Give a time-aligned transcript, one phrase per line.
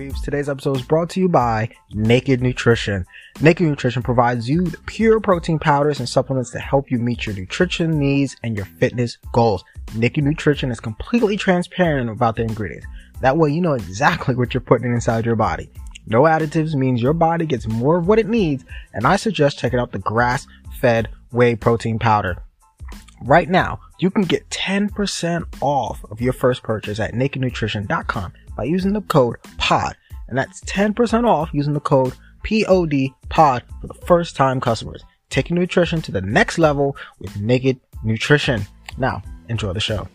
[0.00, 0.22] Weaves.
[0.22, 3.04] Today's episode is brought to you by Naked Nutrition.
[3.42, 7.34] Naked Nutrition provides you the pure protein powders and supplements to help you meet your
[7.34, 9.62] nutrition needs and your fitness goals.
[9.94, 12.86] Naked Nutrition is completely transparent about the ingredients.
[13.20, 15.70] That way you know exactly what you're putting inside your body.
[16.06, 19.78] No additives means your body gets more of what it needs, and I suggest checking
[19.78, 20.46] out the grass
[20.80, 22.42] fed whey protein powder.
[23.22, 28.94] Right now, you can get 10% off of your first purchase at nakednutrition.com by using
[28.94, 29.94] the code POD.
[30.28, 32.14] And that's 10% off using the code
[32.44, 35.04] POD POD for the first time customers.
[35.28, 38.62] Taking nutrition to the next level with Naked Nutrition.
[38.96, 40.08] Now, enjoy the show.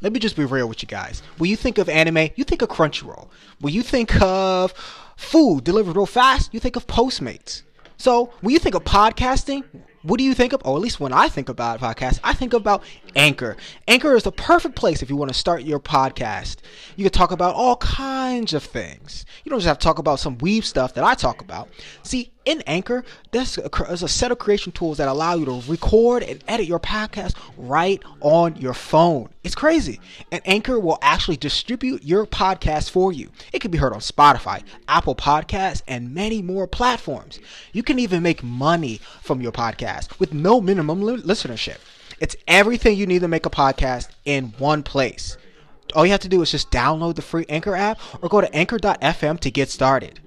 [0.00, 1.22] Let me just be real with you guys.
[1.36, 3.28] When you think of anime, you think of Crunchyroll.
[3.60, 4.72] When you think of
[5.16, 7.62] food delivered real fast, you think of Postmates.
[8.00, 9.62] So when you think of podcasting,
[10.04, 10.62] what do you think of?
[10.64, 12.82] Or at least when I think about podcasts, I think about
[13.16, 13.56] Anchor.
[13.88, 16.56] Anchor is the perfect place if you want to start your podcast.
[16.96, 19.24] You can talk about all kinds of things.
[19.44, 21.68] You don't just have to talk about some weave stuff that I talk about.
[22.02, 25.62] See, in Anchor, there's a, there's a set of creation tools that allow you to
[25.68, 29.28] record and edit your podcast right on your phone.
[29.44, 30.00] It's crazy.
[30.32, 33.30] And Anchor will actually distribute your podcast for you.
[33.52, 37.40] It can be heard on Spotify, Apple Podcasts, and many more platforms.
[37.72, 41.78] You can even make money from your podcast with no minimum li- listenership.
[42.20, 45.38] It's everything you need to make a podcast in one place.
[45.94, 48.54] All you have to do is just download the free Anchor app or go to
[48.54, 50.20] anchor.fm to get started.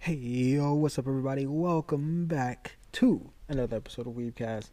[0.00, 1.44] Hey yo, what's up everybody?
[1.44, 4.70] Welcome back to another episode of Weebcast.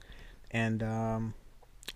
[0.51, 1.33] And um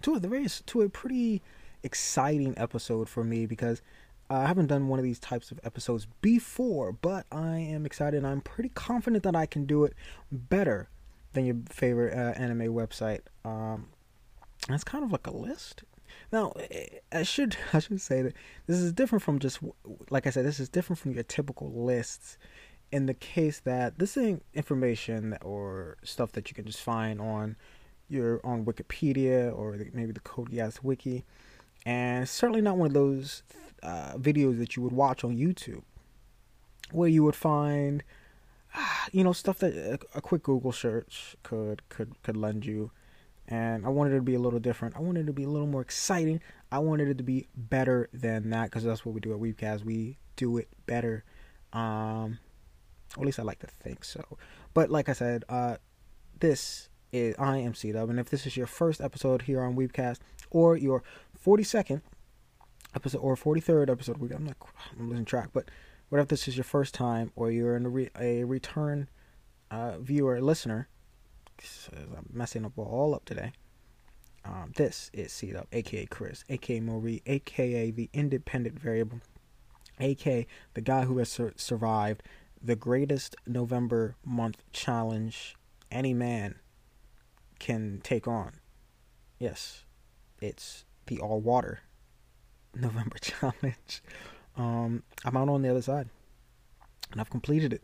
[0.01, 1.43] to a very to a pretty
[1.83, 3.83] exciting episode for me because
[4.31, 8.27] I haven't done one of these types of episodes before, but I am excited and
[8.27, 9.93] I'm pretty confident that I can do it
[10.31, 10.89] better
[11.33, 13.21] than your favorite uh, anime website.
[13.45, 13.89] Um
[14.67, 15.83] it's kind of like a list.
[16.31, 16.53] Now,
[17.11, 18.33] I should I should say that
[18.65, 19.59] this is different from just
[20.09, 20.45] like I said.
[20.45, 22.39] This is different from your typical lists
[22.91, 27.55] in the case that this ain't information or stuff that you can just find on
[28.07, 31.23] your on Wikipedia or maybe the Code Geass wiki,
[31.85, 33.43] and certainly not one of those
[33.83, 35.83] uh, videos that you would watch on YouTube,
[36.91, 38.03] where you would find,
[39.11, 42.91] you know, stuff that a, a quick Google search could could could lend you.
[43.47, 44.95] And I wanted it to be a little different.
[44.95, 46.39] I wanted it to be a little more exciting.
[46.71, 49.83] I wanted it to be better than that because that's what we do at Weebcast.
[49.83, 51.23] We do it better.
[51.73, 52.37] Um,
[53.17, 54.23] or at least I like to think so.
[54.73, 55.77] But like I said, uh,
[56.39, 59.75] this is I am C Dub, and if this is your first episode here on
[59.75, 60.19] Weebcast
[60.51, 61.03] or your
[61.43, 62.01] 42nd
[62.95, 64.57] episode or 43rd episode, I'm not
[64.97, 65.69] I'm losing track, but
[66.09, 69.09] what if this is your first time or you're a, re- a return
[69.69, 70.87] uh, viewer listener?
[71.91, 73.51] I'm messing up all up today.
[74.45, 79.19] Um, this is C Dub, aka Chris, aka Marie, aka the independent variable,
[79.99, 82.23] aka the guy who has sur- survived
[82.61, 85.55] the greatest November month challenge
[85.91, 86.55] any man
[87.59, 88.59] can take on.
[89.37, 89.83] Yes,
[90.41, 91.81] it's the all water
[92.75, 94.01] November challenge.
[94.55, 96.09] Um, I'm out on the other side,
[97.11, 97.83] and I've completed it.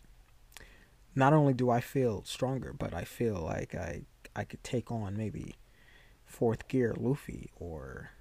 [1.15, 4.01] Not only do I feel stronger, but I feel like I
[4.35, 5.55] I could take on maybe
[6.25, 8.11] fourth gear Luffy, or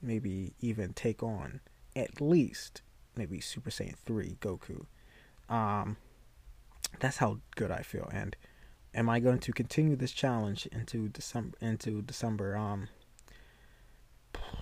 [0.00, 1.60] maybe even take on
[1.94, 2.80] at least
[3.16, 4.86] maybe Super Saiyan three Goku.
[5.52, 5.98] Um,
[6.98, 8.08] that's how good I feel.
[8.12, 8.34] And
[8.94, 11.56] am I going to continue this challenge into December?
[11.60, 12.56] Into December?
[12.56, 12.88] Um,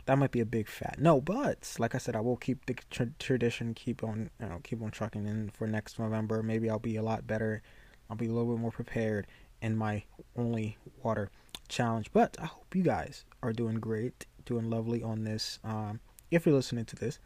[0.06, 1.20] that might be a big fat no.
[1.20, 4.82] But like I said, I will keep the tra- tradition, keep on, you know, keep
[4.82, 6.42] on trucking in for next November.
[6.42, 7.62] Maybe I'll be a lot better.
[8.10, 9.28] I'll be a little bit more prepared
[9.62, 10.02] in my
[10.36, 11.30] only water
[11.68, 12.10] challenge.
[12.12, 15.60] But I hope you guys are doing great, doing lovely on this.
[15.62, 16.00] Um,
[16.32, 17.20] if you're listening to this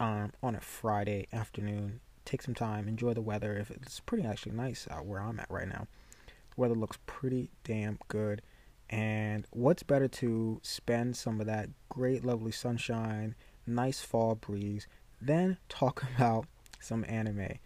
[0.00, 3.56] um, on a Friday afternoon, take some time, enjoy the weather.
[3.56, 5.86] If it's pretty actually nice out where I'm at right now,
[6.26, 8.42] the weather looks pretty damn good.
[8.90, 13.34] And what's better to spend some of that great, lovely sunshine,
[13.66, 14.86] nice fall breeze,
[15.20, 16.46] than talk about
[16.80, 17.58] some anime?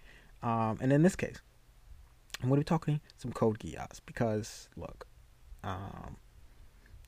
[0.42, 1.40] Um, and in this case,
[2.42, 5.06] I'm going to be talking some Code Geass because look,
[5.62, 6.16] um,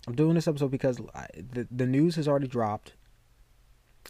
[0.06, 2.94] I'm doing this episode because I, the the news has already dropped.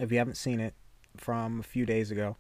[0.00, 0.74] If you haven't seen it
[1.16, 2.36] from a few days ago,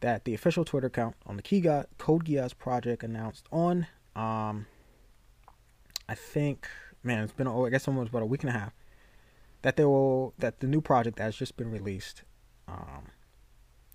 [0.00, 4.66] that the official Twitter account on the Key Code Geass project announced on, um,
[6.08, 6.68] I think
[7.02, 8.72] man, it's been oh, I guess almost about a week and a half
[9.62, 12.22] that they will that the new project has just been released,
[12.66, 13.06] um,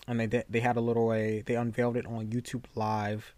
[0.08, 3.34] and they they had a little a they unveiled it on YouTube Live,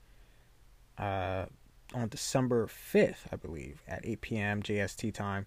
[0.98, 1.46] uh,
[1.94, 4.62] on December fifth, I believe, at eight p.m.
[4.62, 5.46] JST time,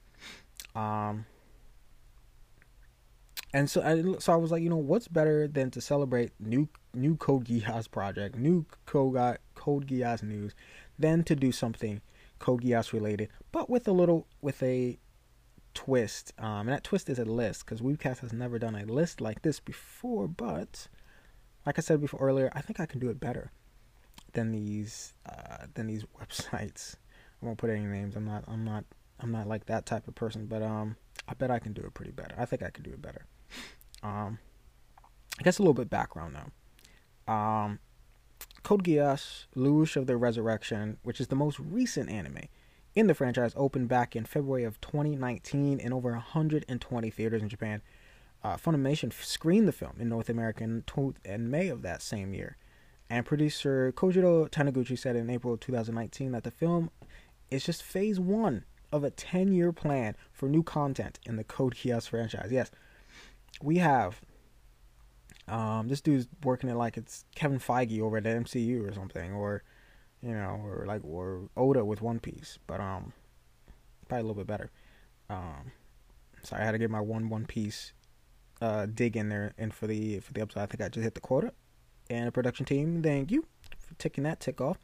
[0.74, 1.26] um.
[3.52, 6.68] And so, I, so I was like, you know, what's better than to celebrate new
[6.94, 10.54] new Code Geass project, new Code Code Geass news,
[10.98, 12.02] than to do something
[12.38, 14.98] Code Geass related, but with a little with a
[15.74, 16.32] twist.
[16.38, 19.42] Um, and that twist is a list because Weebcast has never done a list like
[19.42, 20.28] this before.
[20.28, 20.88] But
[21.64, 23.52] like I said before earlier, I think I can do it better
[24.32, 26.96] than these uh, than these websites.
[27.40, 28.16] I won't put any names.
[28.16, 28.44] I'm not.
[28.48, 28.84] I'm not.
[29.20, 30.46] I'm not like that type of person.
[30.46, 30.96] But um,
[31.28, 32.34] I bet I can do it pretty better.
[32.36, 33.26] I think I can do it better.
[34.02, 34.38] Um,
[35.38, 37.32] I guess a little bit background now.
[37.32, 37.78] Um,
[38.62, 42.48] Code Geass, Lelouch of the Resurrection, which is the most recent anime
[42.94, 47.82] in the franchise, opened back in February of 2019 in over 120 theaters in Japan.
[48.42, 50.84] Uh, Funimation screened the film in North America in,
[51.24, 52.56] in May of that same year.
[53.10, 56.90] And producer Kojiro Taniguchi said in April 2019 that the film
[57.50, 61.74] is just phase one of a 10 year plan for new content in the Code
[61.74, 62.50] Geass franchise.
[62.50, 62.70] Yes,
[63.62, 64.20] we have
[65.48, 69.32] um, this dude's working it like it's Kevin Feige over at the MCU or something,
[69.32, 69.62] or
[70.22, 73.12] you know, or like or Oda with One Piece, but um,
[74.08, 74.70] probably a little bit better.
[75.30, 75.72] Um,
[76.42, 77.92] sorry, I had to get my one One Piece
[78.60, 81.14] uh dig in there, and for the for the episode, I think I just hit
[81.14, 81.52] the quota.
[82.10, 83.46] And the production team, thank you
[83.78, 84.78] for taking that tick off.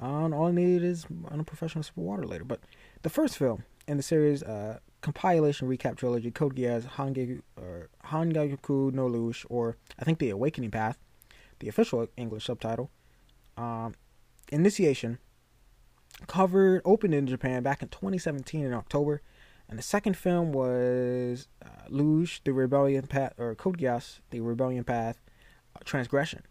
[0.00, 2.42] Um, all I needed is a professional sip of water later.
[2.42, 2.60] But
[3.02, 9.46] the first film in the series, uh, compilation recap trilogy Code Geass Hangyaku no Lelouch,
[9.48, 10.98] or I think The Awakening Path,
[11.58, 12.90] the official English subtitle.
[13.56, 13.94] Um,
[14.52, 15.18] Initiation
[16.26, 19.22] covered opened in Japan back in 2017 in October,
[19.68, 21.68] and the second film was uh,
[22.44, 25.20] The Rebellion Path, or Code Geass, The Rebellion Path,
[25.76, 26.42] uh, Transgression,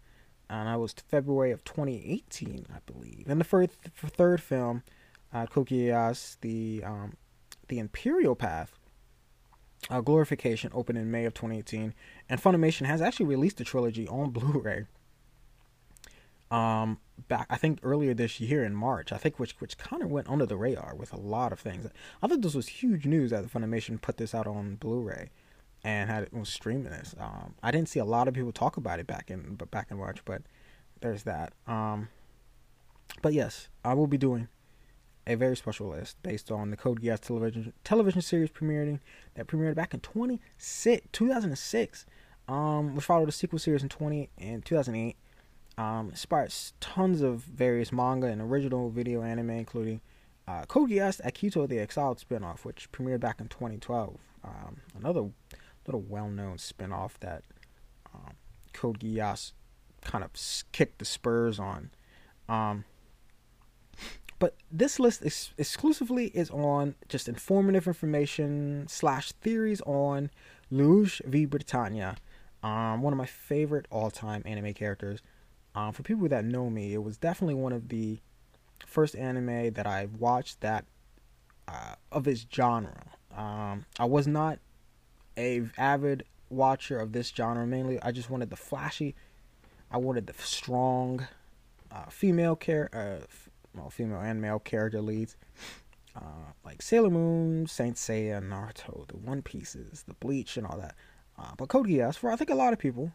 [0.48, 3.26] and that was February of 2018, I believe.
[3.28, 4.82] And the first, third film,
[5.32, 5.46] uh,
[6.40, 7.14] the um,
[7.70, 8.78] the Imperial Path,
[9.88, 11.94] uh, Glorification opened in May of 2018,
[12.28, 14.84] and Funimation has actually released the trilogy on Blu-ray.
[16.50, 20.10] Um, back I think earlier this year in March, I think which which kind of
[20.10, 21.86] went under the radar with a lot of things.
[22.20, 25.30] I thought this was huge news that Funimation put this out on Blu-ray
[25.84, 27.14] and had it was streaming this.
[27.20, 29.92] Um, I didn't see a lot of people talk about it back in but back
[29.92, 30.42] in March, but
[31.00, 31.52] there's that.
[31.68, 32.08] Um,
[33.22, 34.48] but yes, I will be doing
[35.26, 39.00] a very special list based on the Code Geass television television series premiering
[39.34, 42.06] that premiered back in 2006,
[42.48, 45.16] um, which followed a sequel series in 20 and 2008.
[45.78, 50.00] Um, inspired tons of various manga and original video anime, including
[50.46, 54.18] uh, Code Geass Akito the Exiled spinoff, which premiered back in 2012.
[54.42, 55.30] Um, another
[55.86, 57.44] little well-known spinoff that
[58.14, 58.34] um,
[58.72, 59.52] Code Geass
[60.02, 60.30] kind of
[60.72, 61.90] kicked the spurs on.
[62.48, 62.84] Um,
[64.40, 70.30] but this list is exclusively is on just informative information slash theories on
[70.72, 72.16] Lelouch vi Britannia,
[72.62, 75.20] um, one of my favorite all-time anime characters.
[75.74, 78.18] Um, for people that know me, it was definitely one of the
[78.86, 80.86] first anime that I watched that
[81.68, 83.04] uh, of its genre.
[83.36, 84.58] Um, I was not
[85.36, 88.00] a avid watcher of this genre mainly.
[88.02, 89.14] I just wanted the flashy,
[89.90, 91.28] I wanted the strong
[91.92, 93.26] uh, female care, uh,
[93.74, 95.36] well, female and male character leads.
[96.16, 100.96] Uh, like Sailor Moon, Saint Seiya, Naruto, the One Pieces, the Bleach, and all that.
[101.38, 103.12] Uh, but Code Geass, for I think a lot of people,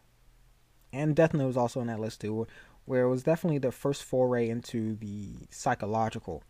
[0.92, 2.46] and Death Note was also on that list too,
[2.86, 6.42] where it was definitely the first foray into the psychological,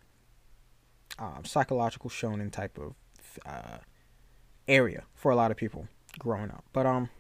[1.18, 2.94] um, psychological shonen type of
[3.44, 3.78] uh,
[4.68, 6.64] area for a lot of people growing up.
[6.72, 7.10] But um,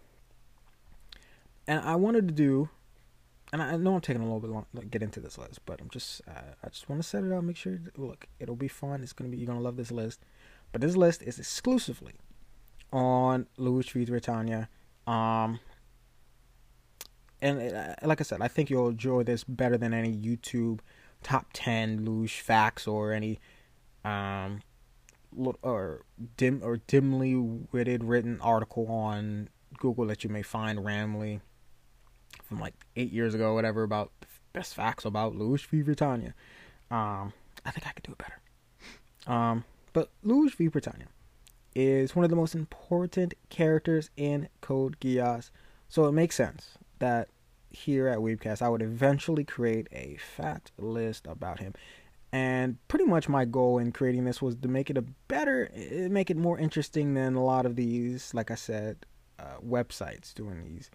[1.66, 2.68] and I wanted to do
[3.52, 5.80] and I know I'm taking a little bit long to get into this list, but
[5.80, 8.68] I'm just uh, I just want to set it up, make sure look, it'll be
[8.68, 9.02] fun.
[9.02, 10.20] It's gonna be you're gonna love this list,
[10.72, 12.14] but this list is exclusively
[12.92, 14.68] on Lelouch vi Britannia.
[15.06, 15.60] Um,
[17.40, 20.80] and uh, like I said, I think you'll enjoy this better than any YouTube
[21.22, 23.38] top ten Lelouch facts or any
[24.04, 24.60] um
[25.62, 26.04] or
[26.36, 29.48] dim or dimly witted written article on
[29.78, 31.40] Google that you may find randomly
[32.46, 34.12] from like eight years ago, whatever, about
[34.52, 36.34] best facts about Lelouch vi Britannia.
[36.90, 37.32] Um,
[37.64, 38.40] I think I could do it better.
[39.26, 41.08] Um, but Lelouch vi Britannia
[41.74, 45.50] is one of the most important characters in Code Geass,
[45.88, 47.28] so it makes sense that
[47.70, 51.74] here at Weebcast I would eventually create a fact list about him.
[52.32, 56.08] And pretty much my goal in creating this was to make it a better, eh,
[56.08, 59.06] make it more interesting than a lot of these, like I said,
[59.38, 60.90] uh, websites doing these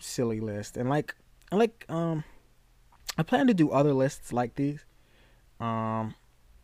[0.00, 1.14] silly list, And like,
[1.52, 2.24] I like, um,
[3.18, 4.84] I plan to do other lists like these,
[5.60, 6.14] um,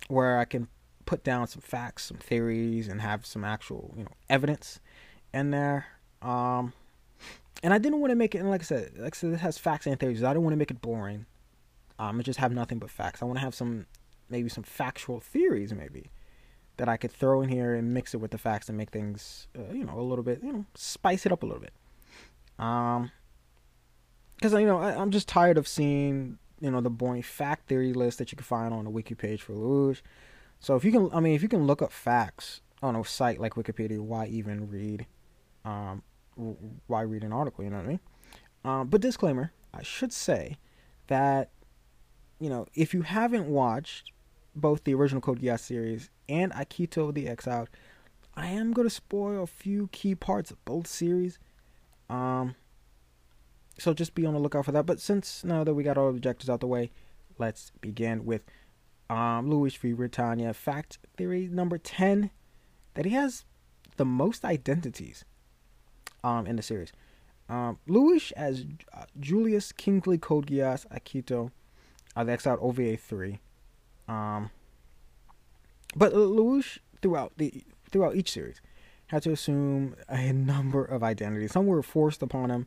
[0.08, 0.68] where I can
[1.06, 4.80] put down some facts, some theories, and have some actual, you know, evidence
[5.32, 5.86] in there.
[6.20, 6.72] Um,
[7.62, 8.38] and I didn't want to make it.
[8.38, 10.22] And like I said, like I said, it has facts and theories.
[10.22, 11.26] I don't want to make it boring.
[11.98, 13.22] Um, and just have nothing but facts.
[13.22, 13.86] I want to have some,
[14.28, 16.10] maybe some factual theories, maybe
[16.78, 19.46] that I could throw in here and mix it with the facts and make things,
[19.56, 21.72] uh, you know, a little bit, you know, spice it up a little bit.
[22.58, 23.10] Um,
[24.36, 27.92] because you know I, am just tired of seeing you know the boring fact theory
[27.92, 30.02] list that you can find on the wiki page for Lelouch.
[30.60, 33.40] So if you can, I mean, if you can look up facts on a site
[33.40, 35.06] like Wikipedia, why even read?
[35.64, 36.02] Um,
[36.86, 37.64] why read an article?
[37.64, 38.00] You know what I mean?
[38.64, 40.58] Um, but disclaimer, I should say
[41.08, 41.50] that
[42.38, 44.12] you know if you haven't watched
[44.54, 47.68] both the original Code Geass series and Akito the Exiled,
[48.36, 51.38] I am going to spoil a few key parts of both series.
[52.12, 52.56] Um,
[53.78, 54.84] so just be on the lookout for that.
[54.84, 56.90] But since now that we got all the objectives out the way,
[57.38, 58.42] let's begin with
[59.08, 60.52] um, Lelouch vi Britannia.
[60.52, 62.30] Fact theory number 10
[62.94, 63.46] that he has
[63.96, 65.24] the most identities
[66.22, 66.92] um, in the series.
[67.48, 71.50] Um, Lelouch as uh, Julius Kingsley Code Akito,
[72.14, 73.38] uh, the Exiled OVA 3.
[74.06, 74.50] Um,
[75.96, 78.60] but Lelouch throughout the throughout each series
[79.12, 81.52] had to assume a number of identities.
[81.52, 82.66] Some were forced upon him,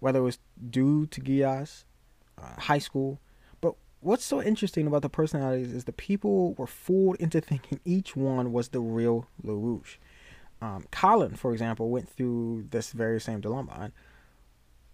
[0.00, 0.38] whether it was
[0.70, 1.84] due to Geass,
[2.40, 3.20] uh, high school.
[3.60, 8.16] But what's so interesting about the personalities is the people were fooled into thinking each
[8.16, 9.98] one was the real Lelouch.
[10.62, 13.74] Um, Kallen, for example, went through this very same dilemma.
[13.78, 13.92] And,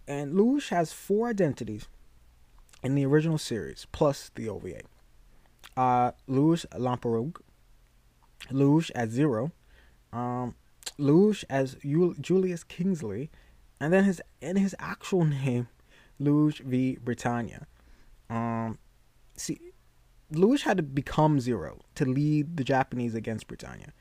[0.09, 1.87] and Lelouch has four identities
[2.83, 4.81] in the original series, plus the OVA.
[5.77, 7.37] Uh, Lamperouge,
[8.51, 9.53] Lelouch as Zero,
[10.11, 10.55] um,
[10.99, 11.77] Lelouch as
[12.19, 13.29] Julius Kingsley,
[13.79, 15.67] and then his and his actual name,
[16.19, 17.67] Lelouch vi Britannia.
[18.29, 18.77] Um,
[19.35, 19.59] see,
[20.31, 23.93] Lelouch had to become Zero to lead the Japanese against Britannia.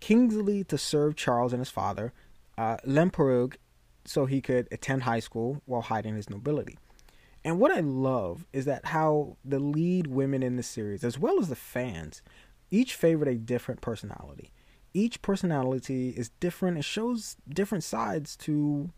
[0.00, 2.12] Kingsley to serve Charles and his father,
[2.58, 3.56] uh, Lamperouge
[4.04, 6.78] so he could attend high school while hiding his nobility.
[7.44, 11.38] And what I love is that how the lead women in the series, as well
[11.38, 12.22] as the fans,
[12.70, 14.52] each favored a different personality.
[14.96, 16.78] Each personality is different.
[16.78, 18.88] It shows different sides to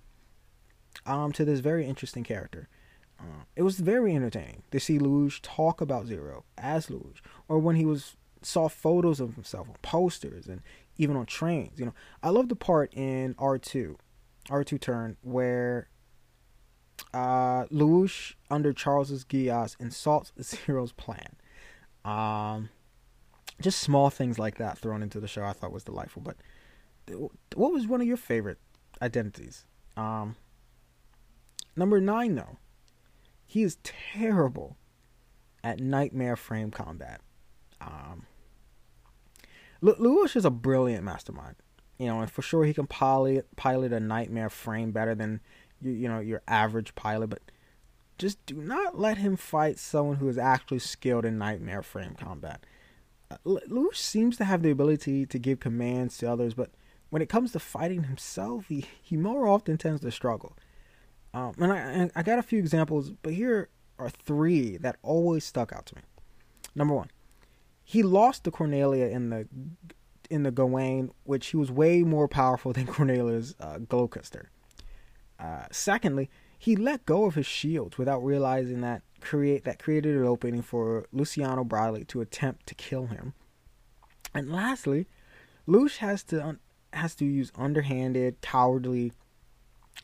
[1.05, 2.69] um to this very interesting character.
[3.19, 7.17] Uh, it was very entertaining to see Lelouch talk about Zero as Lelouch,
[7.49, 10.63] or when he was saw photos of himself on posters and
[10.99, 11.81] even on trains.
[11.81, 13.99] You know, I love the part in R two,
[14.49, 15.89] R two turn where
[17.13, 21.35] uh Lelouch under Charles's Geass insults Zero's plan.
[22.05, 22.69] Um,
[23.61, 26.23] just small things like that thrown into the show I thought was delightful.
[26.23, 26.37] But
[27.55, 28.59] what was one of your favorite
[29.03, 29.67] identities?
[29.97, 30.37] Um,
[31.77, 32.59] number nine, though,
[33.45, 34.77] he is terrible
[35.65, 37.21] at nightmare frame combat.
[37.81, 38.27] Um,
[39.83, 41.57] is a brilliant mastermind,
[41.99, 45.41] you know, and for sure he can pilot pilot a nightmare frame better than
[45.81, 47.29] you, you know your average pilot.
[47.29, 47.43] But
[48.19, 52.65] just do not let him fight someone who is actually skilled in nightmare frame combat.
[53.45, 56.71] Lelouch seems to have the ability to give commands to others, but
[57.11, 60.57] when it comes to fighting himself, he, he more often tends to struggle.
[61.35, 63.69] Um, and I, I got a few examples, but here
[63.99, 66.03] are three that always stuck out to me.
[66.75, 67.11] Number one,
[67.85, 69.49] he lost to Cornelia in the
[70.31, 74.51] in the Gawain, which he was way more powerful than Cornelia's uh, Gloucester.
[75.39, 80.25] Uh, secondly, he let go of his shields without realizing that create that created an
[80.25, 83.35] opening for Luciano Bradley to attempt to kill him.
[84.35, 85.07] And lastly,
[85.67, 86.59] Lush has to
[86.93, 89.13] has to use underhanded, cowardly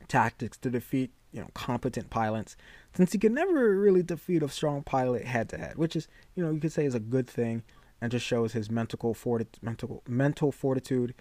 [0.09, 2.57] tactics to defeat you know competent pilots,
[2.95, 6.45] since he can never really defeat a strong pilot head to head, which is you
[6.45, 7.63] know you could say is a good thing,
[8.01, 11.15] and just shows his mental forti- mental mental fortitude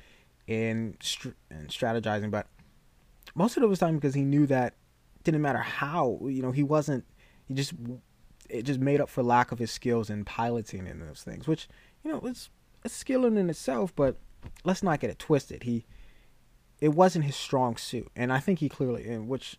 [0.48, 0.98] in,
[1.50, 2.32] in strategizing.
[2.32, 2.48] But
[3.36, 4.76] most of it was time because he knew that
[5.24, 7.06] didn't matter how you know he wasn't
[7.48, 7.74] he just
[8.50, 11.68] it just made up for lack of his skills in piloting and those things, which
[12.04, 12.50] you know it's
[12.84, 13.96] a skill in itself.
[13.96, 14.18] But
[14.64, 15.64] let's not get it twisted.
[15.64, 15.86] He
[16.80, 19.58] it wasn't his strong suit, and I think he clearly which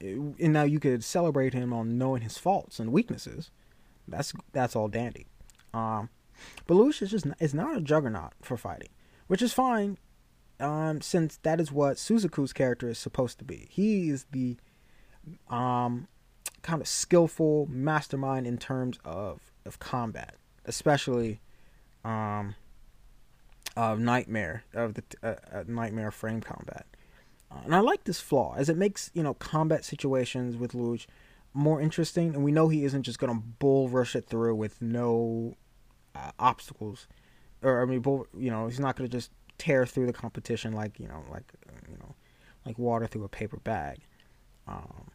[0.00, 3.50] and now you could celebrate him on knowing his faults and weaknesses.
[4.06, 5.26] That's that's all dandy.
[5.72, 6.10] Um,
[6.66, 8.90] but Lelouch is just is not a juggernaut for fighting,
[9.26, 9.98] which is fine.
[10.60, 13.66] Um, since that is what Suzaku's character is supposed to be.
[13.70, 14.56] He is the
[15.48, 16.08] um
[16.64, 21.40] kind of skillful mastermind in terms of of combat, especially
[22.04, 22.54] um,
[23.76, 26.86] of nightmare of the uh, uh, nightmare frame combat.
[27.50, 31.06] Uh, and I like this flaw as it makes you know combat situations with Luge
[31.52, 35.54] more interesting, and we know he isn't just gonna bull rush it through with no
[36.14, 37.06] uh, obstacles,
[37.62, 40.98] or I mean, bull, you know, he's not gonna just tear through the competition like
[40.98, 41.52] you know, like
[41.88, 42.14] you know,
[42.64, 43.98] like water through a paper bag.
[44.66, 45.10] Um,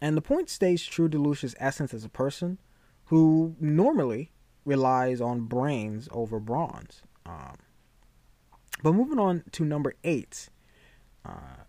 [0.00, 2.58] and the point stays true to Lucius' essence as a person,
[3.06, 4.30] who normally
[4.64, 7.02] relies on brains over bronze.
[7.24, 7.56] Um,
[8.82, 10.48] but moving on to number eight,
[11.24, 11.64] uh,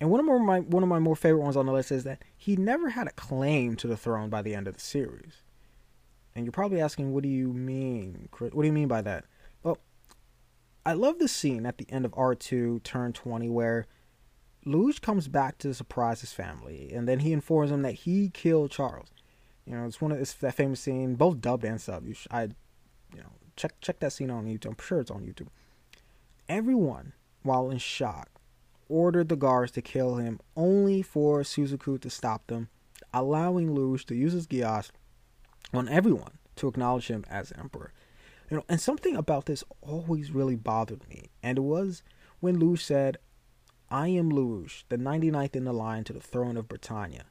[0.00, 2.22] and one of my one of my more favorite ones on the list is that
[2.36, 5.44] he never had a claim to the throne by the end of the series.
[6.34, 8.28] And you're probably asking, what do you mean?
[8.38, 9.26] What do you mean by that?
[9.62, 9.78] Well,
[10.84, 13.86] I love the scene at the end of R2 Turn 20 where
[14.64, 18.70] Lelouch comes back to surprise his family, and then he informs them that he killed
[18.70, 19.08] Charles.
[19.66, 22.06] You know, it's one of it's that famous scene, both dubbed and sub.
[22.06, 22.42] You should, I,
[23.14, 24.66] you know, check check that scene on YouTube.
[24.66, 25.48] I'm sure it's on YouTube.
[26.48, 28.28] Everyone, while in shock,
[28.88, 32.68] ordered the guards to kill him, only for Suzaku to stop them,
[33.12, 34.90] allowing Lelouch to use his geass
[35.72, 37.92] on everyone to acknowledge him as emperor.
[38.50, 42.02] You know, and something about this always really bothered me, and it was
[42.40, 43.18] when Lelouch said,
[43.92, 47.26] "I am Lelouch, the 99th in the line to the throne of Britannia."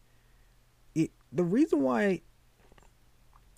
[0.96, 2.22] It the reason why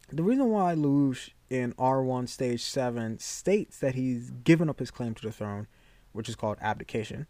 [0.09, 5.13] the reason why Lelouch in R1 Stage 7 states that he's given up his claim
[5.15, 5.67] to the throne,
[6.11, 7.27] which is called abdication.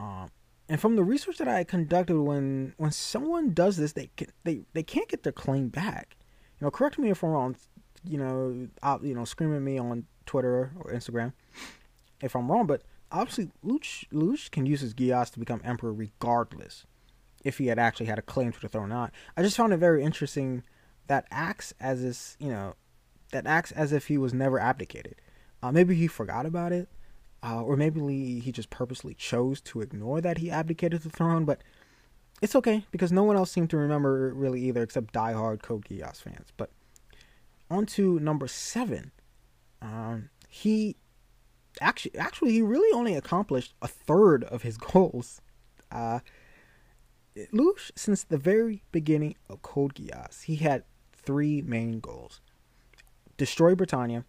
[0.00, 0.30] Um,
[0.68, 4.62] and from the research that I conducted, when when someone does this, they can, they
[4.74, 6.16] they can't get their claim back.
[6.60, 7.56] You know, correct me if I'm wrong.
[8.04, 11.32] You know, out, you know, scream at me on Twitter or Instagram
[12.20, 12.66] if I'm wrong.
[12.66, 16.84] But obviously, Luch Luch can use his Geass to become emperor regardless
[17.44, 19.12] if he had actually had a claim to the throne or not.
[19.36, 20.64] I just found it very interesting
[21.06, 22.74] that acts as this, you know,
[23.32, 25.16] that acts as if he was never abdicated.
[25.62, 26.88] Uh, maybe he forgot about it,
[27.42, 31.44] uh, or maybe he just purposely chose to ignore that he abdicated the throne.
[31.44, 31.62] But
[32.42, 36.16] it's okay because no one else seemed to remember really either, except diehard Code Geass
[36.20, 36.52] fans.
[36.56, 36.70] But
[37.70, 39.12] on to number seven.
[39.80, 40.96] Um, he
[41.80, 45.40] actually, actually, he really only accomplished a third of his goals.
[45.90, 46.20] Uh,
[47.52, 52.40] Lush, since the very beginning of Code Geass, he had three main goals
[53.36, 54.24] destroy Britannia,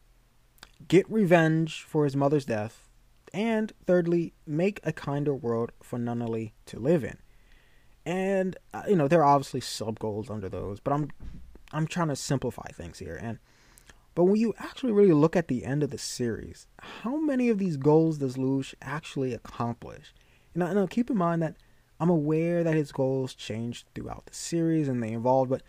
[0.88, 2.88] get revenge for his mother's death,
[3.34, 7.18] and thirdly, make a kinder world for Nunnally to live in.
[8.06, 11.10] And uh, you know, there are obviously sub goals under those, but I'm
[11.72, 13.20] I'm trying to simplify things here.
[13.22, 13.40] And
[14.20, 17.58] but when you actually really look at the end of the series, how many of
[17.58, 20.14] these goals does Lush actually accomplish?
[20.54, 21.56] And keep in mind that
[22.02, 25.64] I'm aware that his goals changed throughout the series and they evolved, but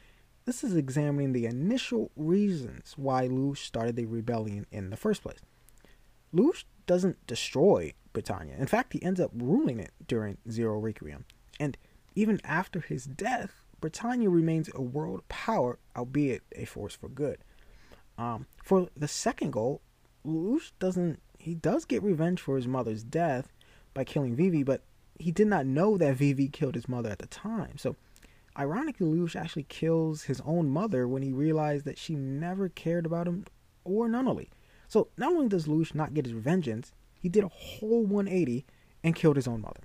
[0.46, 5.38] this is examining the initial reasons why Lush started the rebellion in the first place.
[6.32, 8.56] Lush doesn't destroy Britannia.
[8.58, 11.24] In fact, he ends up ruling it during Zero Requiem.
[11.60, 11.78] And
[12.16, 17.44] even after his death, Britannia remains a world power, albeit a force for good.
[18.20, 19.80] Um, for the second goal,
[20.24, 21.20] Lush doesn't.
[21.38, 23.50] He does get revenge for his mother's death
[23.94, 24.82] by killing V.V., but
[25.18, 26.48] he did not know that V.V.
[26.48, 27.78] killed his mother at the time.
[27.78, 27.96] So
[28.58, 33.28] Ironically, Lelouch actually kills his own mother when he realized that she never cared about
[33.28, 33.46] him
[33.84, 34.48] or Nunnally.
[34.88, 38.66] So not only does Lelouch not get his vengeance, he did a whole 180
[39.04, 39.80] and killed his own mother.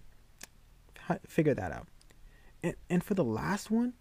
[1.28, 1.88] Figure that out.
[2.64, 3.94] And, and for the last one,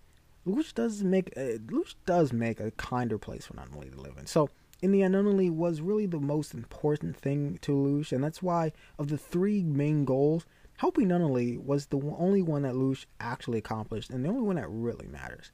[0.46, 1.58] Lelouch does make a,
[2.06, 4.26] does make a kinder place for Nunnally to live in.
[4.26, 4.50] So
[4.82, 8.72] in the end, Nunnally was really the most important thing to Lelouch, and that's why
[8.98, 10.44] of the three main goals,
[10.76, 14.68] Helping Nunnally was the only one that Lush actually accomplished, and the only one that
[14.68, 15.52] really matters.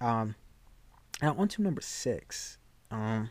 [0.00, 0.34] Um,
[1.22, 2.58] now on to number six,
[2.90, 3.30] um,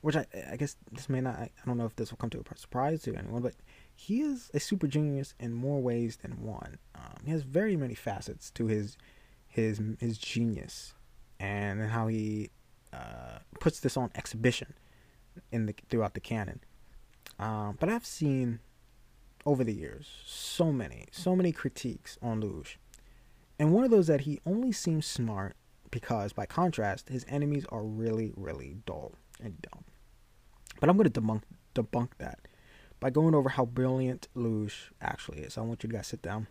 [0.00, 2.40] which I, I guess this may not, I don't know if this will come to
[2.40, 3.54] a surprise to anyone, but
[3.94, 6.78] he is a super genius in more ways than one.
[6.94, 8.96] Um, he has very many facets to his
[9.54, 10.94] his his genius,
[11.38, 12.50] and how he
[12.92, 14.74] uh, puts this on exhibition
[15.52, 16.60] in the throughout the canon.
[17.38, 18.58] Um, but I've seen
[19.46, 20.10] over the years.
[20.26, 22.78] So many, so many critiques on Luge.
[23.58, 25.54] And one of those that he only seems smart
[25.90, 29.84] because, by contrast, his enemies are really, really dull and dumb.
[30.80, 31.42] But I'm going to debunk,
[31.74, 32.40] debunk that
[32.98, 35.56] by going over how brilliant Luge actually is.
[35.56, 36.48] I want you to guys sit down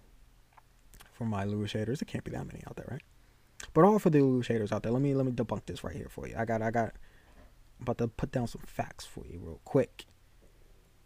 [1.24, 2.00] for my Luge haters.
[2.00, 3.02] There can't be that many out there, right?
[3.74, 5.96] But all for the Luge haters out there, let me let me debunk this right
[5.96, 6.36] here for you.
[6.38, 6.94] I got I got
[7.80, 10.06] I'm about to put down some facts for you real quick.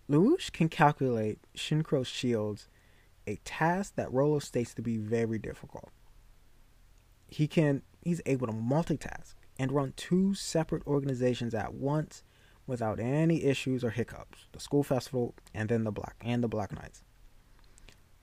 [0.10, 2.67] Lelouch can calculate Shinkiro's shields,
[3.27, 5.89] a task that Rolo states to be very difficult.
[7.27, 12.23] He can he's able to multitask and run two separate organizations at once
[12.65, 16.73] without any issues or hiccups the school festival and then the black and the black
[16.73, 17.03] knights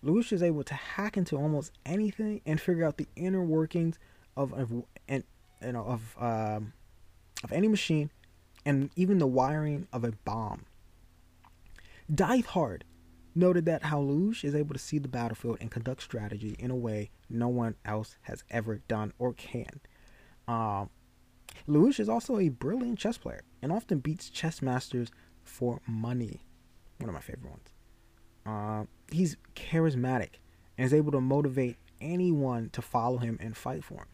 [0.05, 3.99] Lelouch is able to hack into almost anything and figure out the inner workings
[4.37, 5.25] of of and
[5.77, 6.73] of um,
[7.43, 8.11] of any machine
[8.65, 10.67] and even the wiring of a bomb.
[12.13, 12.83] Diethard
[13.35, 16.77] noted that how Lelouch is able to see the battlefield and conduct strategy in a
[16.77, 19.81] way no one else has ever done or can.
[20.47, 20.91] Um,
[21.67, 25.11] is also a brilliant chess player and often beats chess masters
[25.43, 26.41] for money.
[26.99, 27.74] One of my favorite ones.
[28.47, 30.31] Uh, he's charismatic
[30.77, 34.09] and is able to motivate anyone to follow him and fight for him.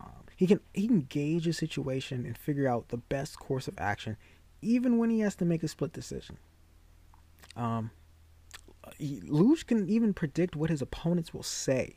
[0.00, 3.74] Um, he can he can gauge a situation and figure out the best course of
[3.78, 4.16] action,
[4.60, 6.38] even when he has to make a split decision.
[7.56, 7.90] Um,
[9.00, 11.96] Lelouch can even predict what his opponents will say,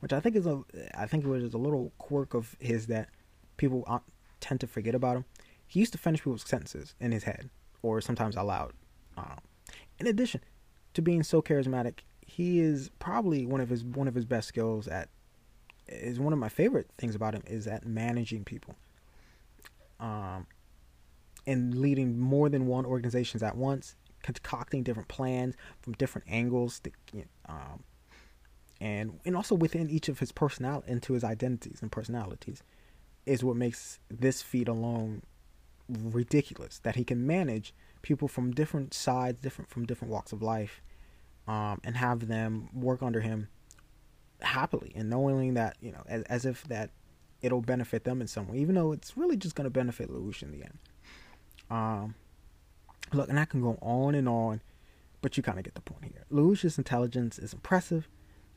[0.00, 0.62] which I think is a
[0.94, 3.08] I think it was a little quirk of his that
[3.56, 4.02] people
[4.40, 5.24] tend to forget about him.
[5.66, 7.50] He used to finish people's sentences in his head
[7.82, 8.72] or sometimes aloud.
[9.16, 9.38] Um,
[9.98, 10.42] in addition
[10.96, 14.88] to being so charismatic, he is probably one of his one of his best skills
[14.88, 15.10] at
[15.88, 18.74] is one of my favorite things about him is at managing people.
[20.00, 20.46] Um,
[21.46, 26.90] and leading more than one organizations at once, concocting different plans from different angles, to,
[27.46, 27.84] um,
[28.80, 32.62] and and also within each of his personal into his identities and personalities,
[33.26, 35.20] is what makes this feat alone
[35.90, 36.78] ridiculous.
[36.78, 37.74] That he can manage
[38.06, 40.80] people from different sides, different from different walks of life,
[41.48, 43.48] um, and have them work under him
[44.40, 46.90] happily and knowing that you know as, as if that
[47.42, 50.42] it'll benefit them in some way, even though it's really just going to benefit Lelouch
[50.42, 50.78] in the end.
[51.68, 52.14] Um,
[53.12, 54.62] look, and I can go on and on,
[55.20, 56.24] but you kind of get the point here.
[56.30, 58.08] Lelouch's intelligence is impressive,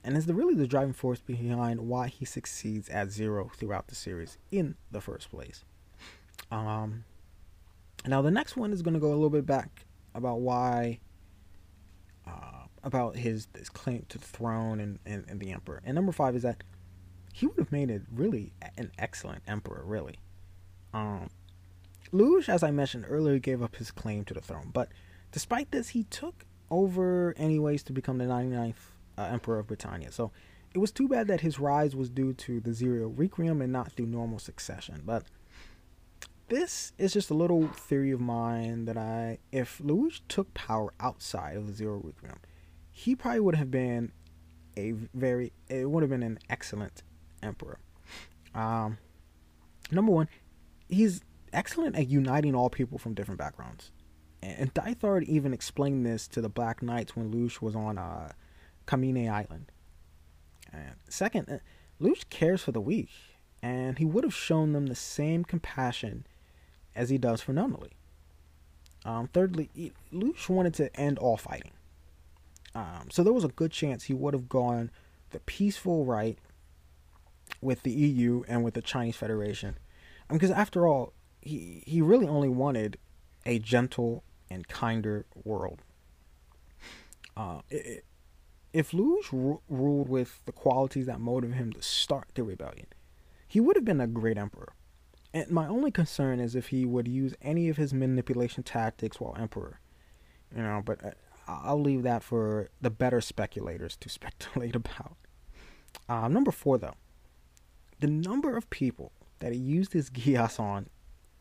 [0.03, 3.95] and is the really the driving force behind why he succeeds at zero throughout the
[3.95, 5.65] series in the first place.
[6.51, 7.03] Um,
[8.07, 10.99] now the next one is going to go a little bit back about why
[12.25, 15.81] uh, about his, his claim to the throne and, and, and the emperor.
[15.83, 16.63] And number five is that
[17.33, 20.19] he would have made it really an excellent emperor, really.
[20.93, 21.29] Um,
[22.11, 24.89] Lelouch, as I mentioned earlier, gave up his claim to the throne, but
[25.31, 28.75] despite this, he took over anyways to become the 99th
[29.17, 30.11] uh, emperor of Britannia.
[30.11, 30.31] So
[30.73, 33.91] it was too bad that his rise was due to the Zero Requiem and not
[33.91, 35.01] through normal succession.
[35.05, 35.23] But
[36.49, 41.55] this is just a little theory of mine that I, if Lelouch took power outside
[41.55, 42.39] of the Zero Realm,
[42.91, 44.11] he probably would have been
[44.77, 47.03] a very it would have been an excellent
[47.41, 47.79] emperor.
[48.53, 48.97] Um,
[49.91, 50.27] number one,
[50.87, 51.21] he's
[51.53, 53.91] excellent at uniting all people from different backgrounds.
[54.41, 58.31] And Diethard even explained this to the Black Knights when Lelouch was on uh,
[58.87, 59.71] Kamine Island.
[60.71, 61.57] And second, uh,
[62.01, 63.09] Lelouch cares for the weak,
[63.61, 66.25] and he would have shown them the same compassion
[66.95, 67.91] as he does for Nunnally.
[69.05, 69.69] Um, thirdly,
[70.13, 71.71] Lelouch wanted to end all fighting.
[72.75, 74.91] Um, so there was a good chance he would have gone
[75.31, 76.37] the peaceful right
[77.61, 79.77] with the EU and with the Chinese Federation.
[80.29, 82.97] Because after all, he, he really only wanted
[83.45, 85.81] a gentle and kinder world.
[87.35, 88.05] Uh, it,
[88.73, 92.87] if Lelouch ru- ruled with the qualities that motivated him to start the rebellion,
[93.47, 94.73] he would have been a great emperor.
[95.33, 99.35] And my only concern is if he would use any of his manipulation tactics while
[99.37, 99.79] emperor.
[100.55, 101.11] You know, but uh,
[101.47, 105.17] I'll leave that for the better speculators to speculate about.
[106.07, 106.95] Uh, number four, though,
[107.99, 110.87] the number of people that he used his Geass on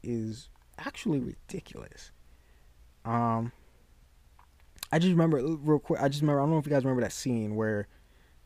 [0.03, 2.13] is actually ridiculous.
[3.05, 3.53] Um,
[4.93, 6.01] I just remember real quick.
[6.01, 6.41] I just remember.
[6.41, 7.89] I don't know if you guys remember that scene where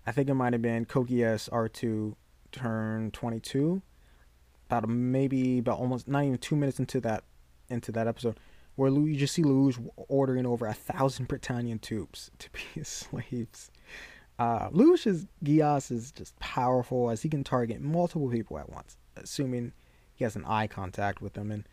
[0.06, 2.16] I think it might have been Geass R two
[2.50, 3.82] turn twenty two.
[4.72, 7.24] About maybe about almost not even two minutes into that
[7.68, 8.40] into that episode,
[8.76, 13.70] where you just see Lelouch ordering over a thousand Britannian troops to be his slaves.
[14.38, 19.74] Uh, Lelouch's Geass is just powerful as he can target multiple people at once, assuming
[20.14, 21.68] he has an eye contact with them, and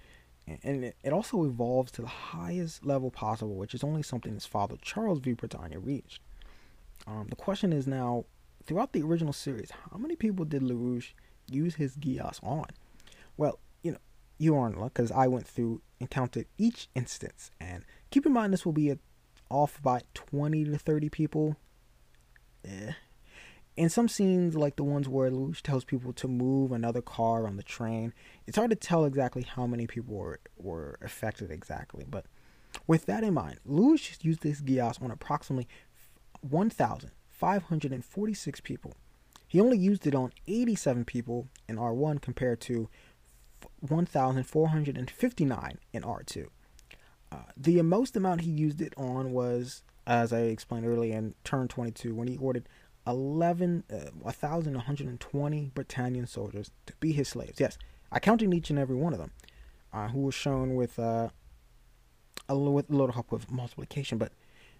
[0.61, 4.75] and it also evolves to the highest level possible, which is only something his father
[4.81, 5.31] Charles V.
[5.31, 6.21] Britannia reached.
[7.07, 8.25] Um, the question is now,
[8.61, 11.13] throughout the original series, how many people did Lelouch
[11.49, 12.65] use his Geass on?
[13.39, 13.99] Well, you know,
[14.37, 17.51] you are in luck because I went through and counted each instance.
[17.61, 18.97] And keep in mind, this will be a,
[19.49, 21.55] off by 20 to 30 people.
[22.65, 22.91] Eh.
[23.77, 27.55] In some scenes, like the ones where Lelouch tells people to move another car on
[27.55, 28.13] the train,
[28.45, 32.03] it's hard to tell exactly how many people were, were affected exactly.
[32.05, 32.25] But
[32.87, 35.69] with that in mind, Lelouch used this Geass on approximately
[36.41, 38.97] 1,546 people.
[39.49, 42.87] He only used it on 87 people in R1 compared to
[43.81, 46.47] 1,459 in R2.
[47.31, 51.67] Uh, the most amount he used it on was, as I explained earlier, in turn
[51.67, 52.67] 22 when he ordered
[53.05, 57.59] 11, uh, 1,120 Britannian soldiers to be his slaves.
[57.59, 57.77] Yes,
[58.11, 59.31] I counted each and every one of them,
[59.93, 61.29] uh, who was shown with uh,
[62.47, 64.17] a little, with a little help with multiplication.
[64.17, 64.31] But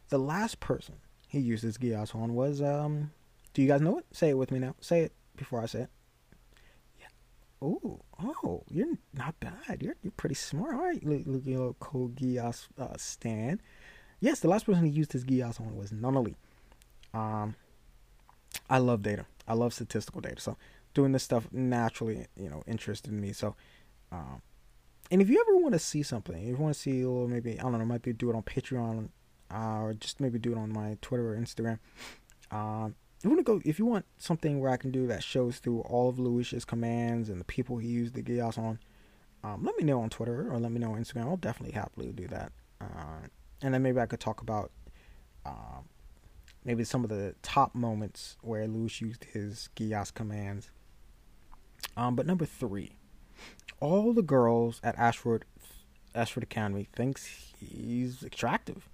[0.09, 0.95] the last person
[1.27, 3.11] he used his Geass on was, um,
[3.53, 4.05] do you guys know it?
[4.11, 4.75] Say it with me now.
[4.79, 5.89] Say it before I say it.
[7.61, 9.81] Oh, oh, you're not bad.
[9.81, 10.75] You're you're pretty smart.
[10.75, 13.61] All right, look, look your cool Geass uh, stand.
[14.21, 16.35] Yes, the last person he used his Geass on was Nunnally.
[17.13, 17.55] Um,
[18.69, 19.25] I love data.
[19.47, 20.39] I love statistical data.
[20.39, 20.57] So
[20.93, 23.33] doing this stuff naturally, you know, interested me.
[23.33, 23.55] So,
[24.11, 24.41] um,
[25.11, 27.59] and if you ever want to see something, if you want to see, or maybe
[27.59, 29.09] I don't know, might be do it on Patreon,
[29.53, 31.79] uh, or just maybe do it on my Twitter or Instagram.
[32.51, 35.59] Um, you want to go if you want something where I can do that shows
[35.59, 38.79] through all of Luis's commands and the people he used the Geass on.
[39.43, 41.23] Um, let me know on Twitter or let me know on Instagram.
[41.25, 42.51] I'll definitely happily do that.
[42.81, 43.27] Uh,
[43.61, 44.71] and then maybe I could talk about
[45.45, 45.85] um,
[46.65, 50.71] maybe some of the top moments where Luis used his Geass commands.
[51.95, 52.91] Um, but number three,
[53.79, 55.45] all the girls at Ashford
[56.15, 58.89] Ashford Academy thinks he's attractive.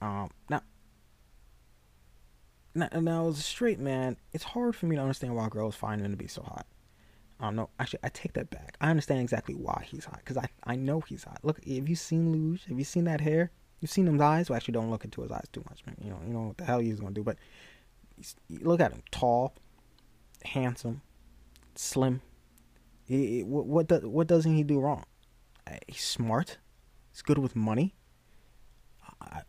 [0.00, 0.62] Um, now,
[2.76, 6.00] now, now as a straight man, it's hard for me to understand why girls find
[6.00, 6.66] him to be so hot.
[7.40, 7.70] I don't know.
[7.78, 8.76] actually, I take that back.
[8.80, 11.40] I understand exactly why he's hot because I I know he's hot.
[11.42, 12.64] Look, have you seen Luge?
[12.66, 13.50] Have you seen that hair?
[13.80, 14.48] You've seen his eyes.
[14.48, 15.96] Well, actually, don't look into his eyes too much, man.
[16.02, 17.22] You know, you know what the hell he's gonna do.
[17.22, 17.36] But
[18.48, 19.54] look at him: tall,
[20.44, 21.02] handsome,
[21.74, 22.22] slim.
[23.08, 25.04] What what, do, what doesn't he do wrong?
[25.66, 26.56] Uh, he's smart.
[27.12, 27.94] He's good with money.
[29.20, 29.42] I,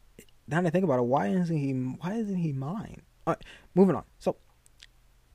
[0.48, 1.72] now that I think about it, why isn't he?
[1.72, 3.02] Why isn't he mine?
[3.28, 3.44] All right,
[3.76, 4.06] moving on.
[4.20, 4.38] So,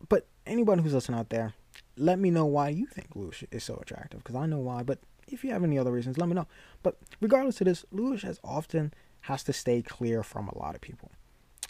[0.08, 1.52] but anybody who's listening out there,
[1.98, 4.82] let me know why you think Lush is so attractive because I know why.
[4.82, 6.46] But if you have any other reasons, let me know.
[6.82, 10.80] But regardless of this, Lush has often has to stay clear from a lot of
[10.80, 11.12] people.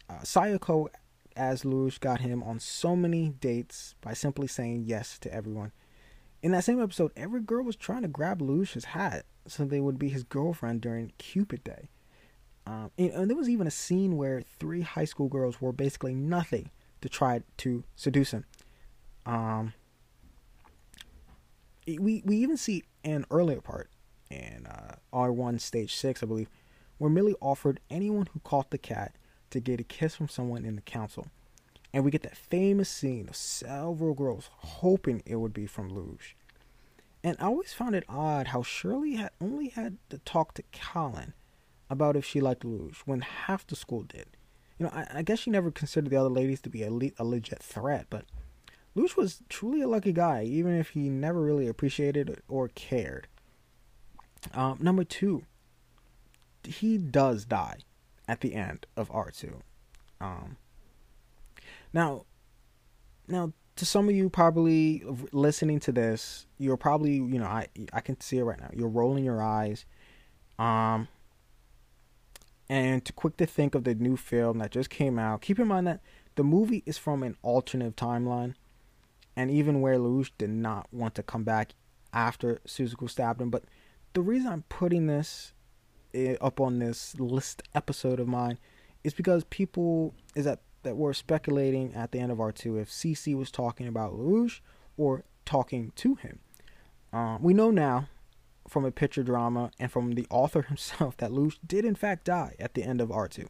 [0.09, 0.87] Uh, Sayoko
[1.35, 5.73] as Lush got him on so many dates by simply saying yes to everyone.
[6.41, 9.99] In that same episode, every girl was trying to grab Lush's hat so they would
[9.99, 11.89] be his girlfriend during Cupid Day.
[12.66, 16.14] Um, and, and there was even a scene where three high school girls were basically
[16.14, 16.70] nothing
[17.01, 18.44] to try to seduce him.
[19.27, 19.75] Um,
[21.87, 23.90] we we even see an earlier part
[24.31, 26.48] in uh, R1 Stage 6, I believe,
[26.98, 29.16] where Milly offered anyone who caught the cat
[29.51, 31.27] to get a kiss from someone in the council.
[31.92, 36.37] And we get that famous scene of several girls hoping it would be from Luge.
[37.22, 41.35] And I always found it odd how Shirley had only had to talk to Kallen
[41.90, 44.27] about if she liked Luge when half the school did.
[44.79, 47.11] You know, I, I guess she never considered the other ladies to be a, le-
[47.18, 48.25] a legit threat, but
[48.95, 53.29] Luge was truly a lucky guy, even if he never really appreciated or cared.
[54.55, 55.45] Um, number two,
[56.64, 57.79] he does die
[58.29, 59.61] at the end of R2.
[60.21, 60.57] Um,
[61.92, 62.25] now,
[63.29, 68.01] now to some of you probably listening to this, you're probably you know I I
[68.01, 68.71] can see it right now.
[68.73, 69.85] You're rolling your eyes,
[70.59, 71.09] um,
[72.73, 75.43] and to quick to think of the new film that just came out.
[75.43, 76.01] Keep in mind that
[76.37, 78.55] the movie is from an alternate timeline
[79.37, 81.75] and even where Lelouch did not want to come back
[82.15, 83.51] after Suzaku stabbed him.
[83.51, 83.65] But
[84.15, 85.53] the reason I'm putting this
[86.15, 88.59] eh, up on this list episode of mine
[89.05, 93.37] is because people is that that were speculating at the end of R2 if CC
[93.37, 94.61] was talking about Lelouch
[94.97, 96.39] or talking to him.
[97.13, 98.09] Um, we know now
[98.68, 102.55] from a picture drama and from the author himself that Lelouch did in fact die
[102.59, 103.48] at the end of R2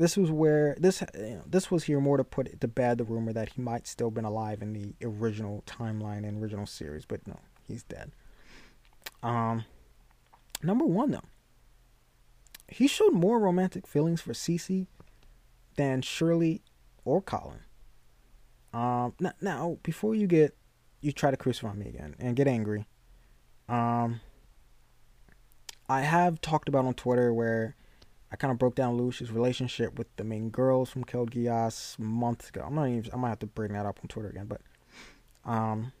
[0.00, 3.04] this was where this you know, this was here more to put to bed the
[3.04, 7.26] rumor that he might still been alive in the original timeline and original series, but
[7.26, 8.10] no, he's dead.
[9.22, 9.66] Um,
[10.62, 11.28] number one though,
[12.66, 14.86] he showed more romantic feelings for C.C.
[15.76, 16.62] than Shirley
[17.04, 17.60] or Kallen.
[18.72, 20.56] Um, now, now before you get
[21.02, 22.86] you try to crucify me again and get angry,
[23.70, 24.20] um,
[25.88, 27.76] I have talked about on Twitter where
[28.32, 32.48] I kind of broke down Lucius' relationship with the main girls from Code Geass months
[32.48, 32.64] ago.
[32.66, 33.10] I'm not even.
[33.12, 34.60] I might have to bring that up on Twitter again, but
[35.44, 35.92] um,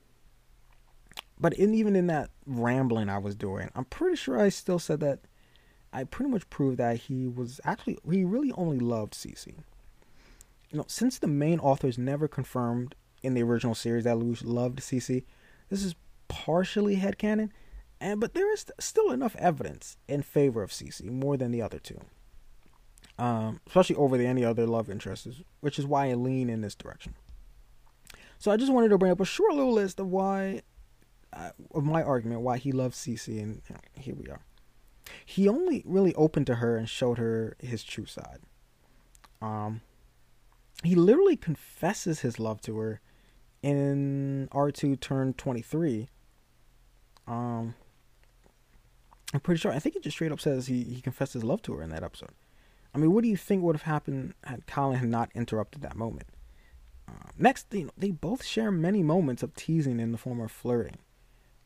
[1.38, 5.00] but in, even in that rambling I was doing, I'm pretty sure I still said
[5.00, 5.20] that
[5.92, 9.46] I pretty much proved that he was actually he really only loved Cece.
[9.46, 14.80] You know, since the main authors never confirmed in the original series that Lucius loved
[14.82, 15.24] C.C.,
[15.68, 15.96] this is
[16.30, 17.50] partially headcanon,
[18.00, 21.10] and but there is still enough evidence in favor of C.C.
[21.10, 22.00] more than the other two
[23.20, 26.74] um, especially over the any other love interests, which is why I lean in this
[26.74, 27.14] direction.
[28.38, 30.62] So I just wanted to bring up a short little list of why
[31.32, 34.40] uh, of my argument why he loves C.C., and you know, here we are.
[35.24, 38.40] He only really opened to her and showed her his true side.
[39.42, 39.82] Um,
[40.82, 43.00] he literally confesses his love to her
[43.62, 46.08] in R2 turn 23.
[47.30, 47.74] Um,
[49.32, 49.70] I'm pretty sure.
[49.70, 51.90] I think he just straight up says he, he confessed his love to her in
[51.90, 52.32] that episode.
[52.92, 55.96] I mean, what do you think would have happened had Kallen had not interrupted that
[55.96, 56.26] moment?
[57.08, 60.98] Uh, next, know, they both share many moments of teasing in the form of flirting.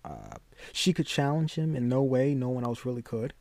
[0.05, 0.37] Uh,
[0.73, 3.33] she could challenge him in no way no one else really could.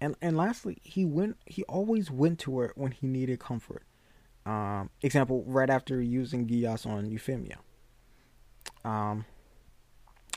[0.00, 1.36] And and lastly, he went.
[1.46, 3.84] He always went to her when he needed comfort.
[4.44, 7.58] Um, example, right after using Geass on Euphemia.
[8.84, 9.26] Um,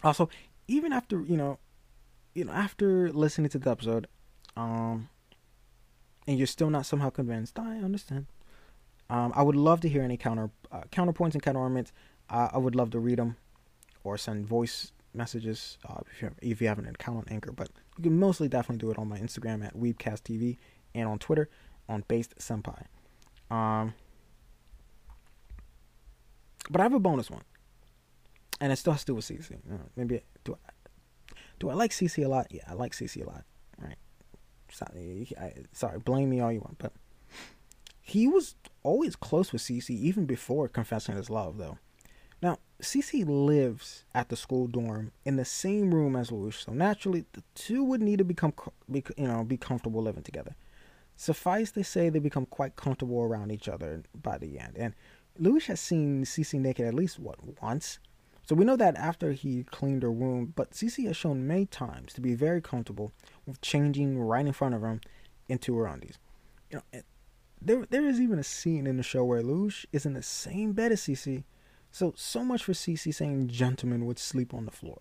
[0.04, 0.30] also,
[0.68, 1.60] even after you know,
[2.34, 4.08] you know, after listening to the episode,
[4.56, 5.10] um,
[6.28, 8.28] and you're still not somehow convinced, I understand.
[9.10, 11.92] Um, I would love to hear any counter uh, counterpoints and counter arguments.
[12.30, 13.38] Uh, I would love to read them
[14.04, 17.52] or send voice messages uh, if, you if you have an account on Anchor.
[17.52, 20.58] But you can mostly definitely do it on my Instagram at WeebcastTV
[20.94, 21.50] and on Twitter
[21.88, 22.86] on Based Senpai.
[23.52, 23.94] Um,
[26.70, 27.44] but I have a bonus one,
[28.60, 29.56] and it still has to do with C.C.
[29.96, 30.72] Maybe do I
[31.60, 32.48] do I like C.C a lot?
[32.52, 33.44] Yeah, I like C.C a lot.
[33.78, 33.96] Right?
[34.70, 36.94] Sorry, I, sorry, blame me all you want, but
[38.02, 41.78] he was always close with C.C even before confessing his love, though.
[42.42, 47.26] Now, C.C lives at the school dorm in the same room as Lelouch, so naturally
[47.34, 48.54] the two would need to become,
[48.92, 50.56] be, you know, be comfortable living together.
[51.16, 54.74] Suffice to say, they become quite comfortable around each other by the end.
[54.76, 54.94] And
[55.40, 58.00] Lelouch has seen C.C naked at least what once,
[58.46, 60.56] so we know that after he cleaned her wound.
[60.56, 63.12] But C.C has shown many times to be very comfortable
[63.46, 65.02] with changing right in front of him
[65.50, 66.18] into her undies.
[66.70, 67.02] You know,
[67.62, 70.74] there there is even a scene in the show where Lelouch is in the same
[70.74, 71.44] bed as C.C
[71.96, 75.00] so, so much for C.C saying gentlemen would sleep on the floor.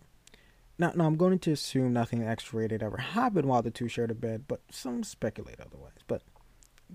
[0.79, 4.15] Now, now I'm going to assume nothing X-rated ever happened while the two shared a
[4.15, 6.05] bed, but some speculate otherwise.
[6.07, 6.23] But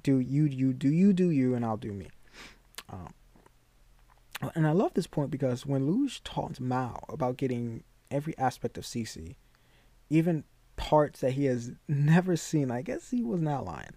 [0.01, 2.07] do you, you, do you, do you, and I'll do me.
[2.89, 3.13] Um,
[4.55, 8.85] and I love this point because when Lelouch taunts Mao about getting every aspect of
[8.85, 9.35] C.C,
[10.09, 10.43] even
[10.77, 13.95] parts that he has never seen, I guess he was not lying.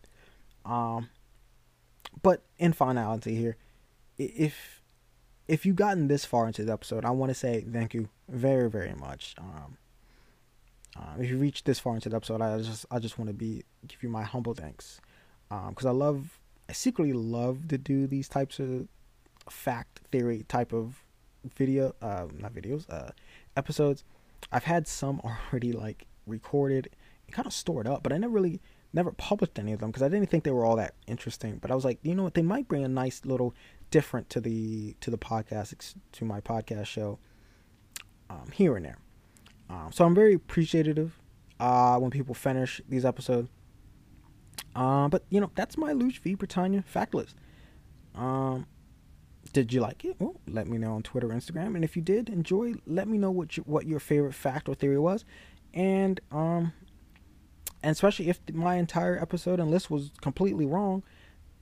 [0.65, 1.11] Um,
[2.23, 3.57] but in finality here,
[4.19, 4.83] if
[5.49, 8.71] if you've gotten this far into the episode, I want to say thank you very,
[8.71, 9.35] very much.
[9.39, 9.77] Um,
[10.97, 13.35] uh, if you reached this far into the episode, I just I just want to
[13.35, 15.01] be give you my humble thanks
[15.49, 18.89] because um, I love I secretly love to do these types of
[19.51, 21.03] fact theory type of
[21.57, 23.11] video uh, not videos uh,
[23.57, 24.05] episodes.
[24.53, 26.91] I've had some already like recorded
[27.27, 28.61] and kind of stored up, but I never really
[28.93, 31.59] never published any of them because I didn't think they were all that interesting.
[31.61, 33.55] But I was like, you know what, they might bring a nice little
[33.91, 37.19] different to the to the podcast to my podcast show
[38.31, 38.99] um, here and there.
[39.71, 41.19] Um, so I'm very appreciative
[41.59, 43.51] uh, when people finish these episodes.
[44.75, 47.37] Uh, but you know that's my Lelouch vi Britannia fact list.
[48.15, 48.67] Um,
[49.53, 50.17] did you like it?
[50.19, 53.19] Well, let me know on Twitter, or Instagram, and if you did enjoy, let me
[53.19, 55.25] know what you, what your favorite fact or theory was,
[55.75, 56.73] and um,
[57.83, 61.03] and especially if my entire episode and list was completely wrong,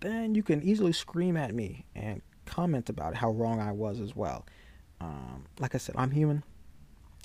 [0.00, 4.14] then you can easily scream at me and comment about how wrong I was as
[4.14, 4.44] well.
[5.00, 6.42] Um, like I said, I'm human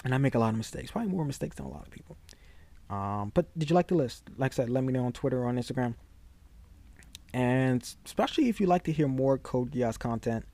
[0.03, 2.15] and I make a lot of mistakes, probably more mistakes than a lot of people.
[2.89, 4.29] Um, but did you like the list?
[4.37, 5.95] Like I said, let me know on Twitter or on Instagram.
[7.33, 10.45] And especially if you'd like to hear more Code Geass content,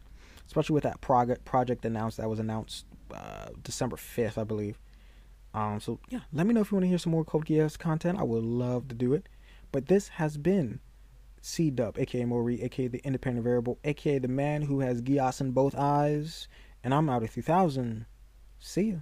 [0.52, 4.78] especially with that project project announced that was announced uh, December 5th, I believe.
[5.54, 7.80] Um, so yeah, let me know if you want to hear some more Code Geass
[7.80, 8.20] content.
[8.20, 9.30] I would love to do it.
[9.72, 10.82] But this has been
[11.42, 15.52] C Dub, aka Mori, aka the independent variable, aka the man who has Geass in
[15.52, 16.50] both eyes.
[16.84, 18.06] And I'm out of 3000.
[18.60, 18.96] See ya.